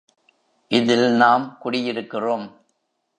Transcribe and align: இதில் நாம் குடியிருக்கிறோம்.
இதில் 0.71 1.11
நாம் 1.11 1.57
குடியிருக்கிறோம். 1.63 2.47